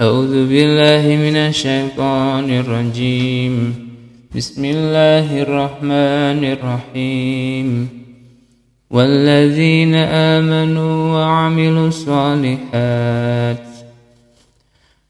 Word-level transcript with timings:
أعوذ 0.00 0.48
بالله 0.48 1.06
من 1.06 1.36
الشيطان 1.36 2.50
الرجيم. 2.50 3.74
بسم 4.36 4.64
الله 4.64 5.42
الرحمن 5.42 6.44
الرحيم. 6.44 7.88
والذين 8.90 9.94
آمنوا 9.94 11.14
وعملوا 11.14 11.88
الصالحات 11.88 13.66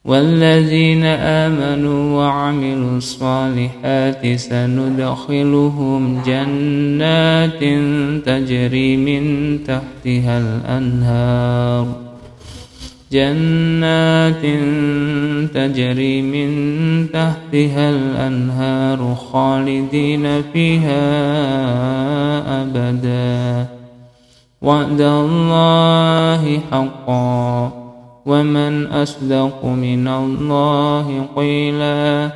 والذين 0.05 1.05
آمنوا 1.05 2.16
وعملوا 2.16 2.96
الصالحات 2.96 4.37
سندخلهم 4.37 6.23
جنات 6.27 7.61
تجري 8.27 8.96
من 8.96 9.59
تحتها 9.64 10.39
الأنهار. 10.39 12.14
جنات 13.15 14.43
تجري 15.55 16.22
من 16.22 16.50
تحتها 17.13 17.91
الأنهار 17.91 19.14
خالدين 19.14 20.43
فيها 20.43 21.03
أبدا. 22.63 23.67
وعد 24.63 25.00
الله 25.00 26.61
حقا. 26.71 27.72
ومن 28.27 28.86
أصدق 28.86 29.64
من 29.64 30.08
الله 30.08 31.27
قيلا. 31.36 32.31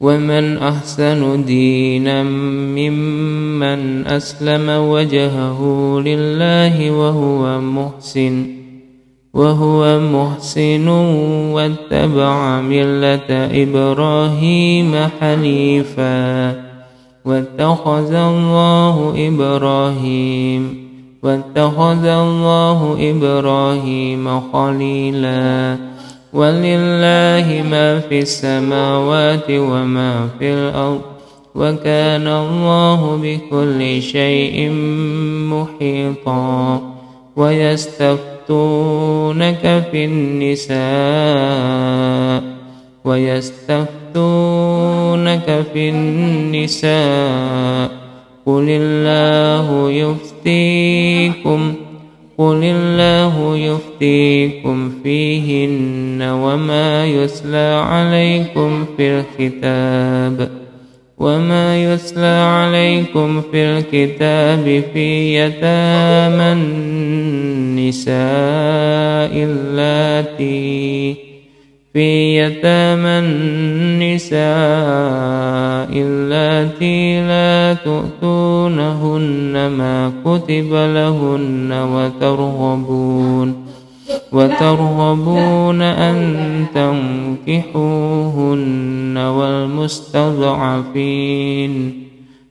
ومن 0.00 0.58
أحسن 0.58 1.44
دينا 1.44 2.22
ممن 2.22 4.06
أسلم 4.06 4.68
وجهه 4.68 5.60
لله 6.00 6.90
وهو 6.90 7.60
محسن 7.60 8.46
وهو 9.34 10.00
محسن 10.00 10.88
واتبع 11.54 12.60
ملة 12.60 13.30
إبراهيم 13.62 14.92
حنيفا 15.20 16.52
واتخذ 17.24 18.14
الله 18.14 19.14
إبراهيم 19.28 20.84
واتخذ 21.22 22.04
الله 22.04 22.96
إبراهيم 23.00 24.40
خليلاً. 24.52 25.93
ولله 26.34 27.64
ما 27.70 28.00
في 28.00 28.18
السماوات 28.18 29.50
وما 29.50 30.28
في 30.38 30.54
الأرض 30.54 31.00
وكان 31.54 32.26
الله 32.28 33.16
بكل 33.22 34.02
شيء 34.02 34.70
محيطا 35.50 36.80
ويستفتونك 37.36 38.24
في 39.92 40.04
النساء 40.04 40.74
ويستفتونك 43.04 45.64
في 45.72 45.88
النساء 45.88 47.90
قل 48.46 48.66
الله 48.68 49.90
يفتيكم 49.90 51.74
قل 52.38 52.60
الله 52.64 53.56
يفتيكم 53.56 54.92
فيهن 55.02 56.22
وما 56.22 57.06
يسلى 57.06 57.82
عليكم 57.86 58.84
في 58.96 59.24
الكتاب 59.40 60.50
وما 61.18 61.84
يسلى 61.84 62.26
عليكم 62.26 63.40
في 63.52 63.56
الكتاب 63.56 64.82
في 64.94 65.36
يتامى 65.38 66.52
النساء 66.52 68.14
اللاتي 69.34 71.16
في 71.94 72.38
يتامى 72.38 73.18
النساء 73.18 74.38
اللاتي 75.94 77.20
لا 77.20 77.74
تؤتونهن 77.74 79.66
ما 79.78 80.12
كتب 80.24 80.72
لهن 80.72 81.72
وترغبون 81.72 83.64
وترغبون 84.32 85.82
أن 85.82 86.66
تنكحوهن 87.46 89.18
والمستضعفين 89.18 90.44